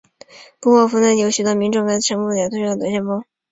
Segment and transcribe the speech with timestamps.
[0.59, 3.23] 不过诺福克市内有许多民众报告称该市也出现了龙卷风。